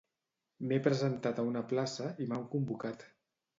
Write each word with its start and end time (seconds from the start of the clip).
M'he 0.71 0.79
presentat 0.87 1.43
a 1.43 1.45
una 1.51 1.63
plaça 1.73 2.09
i 2.25 2.29
m'han 2.33 2.51
convocat. 2.57 3.09